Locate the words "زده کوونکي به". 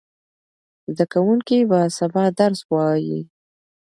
0.95-1.79